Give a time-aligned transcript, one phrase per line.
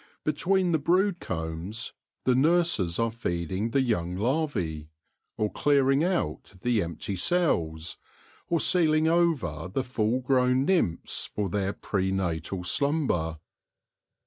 [0.23, 1.93] Between the brood combs
[2.23, 4.89] the nurses are feeding the young larvae,
[5.37, 7.97] or clearing out the empty cells,
[8.49, 13.37] or sealing over the full grown nymphs for their pre natal slumber.